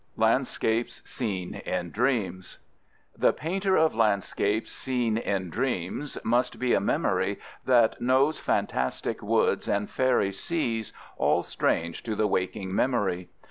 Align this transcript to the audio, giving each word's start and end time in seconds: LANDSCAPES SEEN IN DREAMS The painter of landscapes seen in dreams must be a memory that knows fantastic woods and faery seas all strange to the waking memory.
LANDSCAPES 0.17 1.03
SEEN 1.05 1.53
IN 1.63 1.91
DREAMS 1.91 2.57
The 3.15 3.33
painter 3.33 3.75
of 3.77 3.93
landscapes 3.93 4.71
seen 4.71 5.15
in 5.19 5.51
dreams 5.51 6.17
must 6.23 6.57
be 6.57 6.73
a 6.73 6.79
memory 6.79 7.37
that 7.65 8.01
knows 8.01 8.39
fantastic 8.39 9.21
woods 9.21 9.67
and 9.67 9.87
faery 9.87 10.31
seas 10.31 10.91
all 11.17 11.43
strange 11.43 12.01
to 12.01 12.15
the 12.15 12.25
waking 12.25 12.73
memory. 12.73 13.29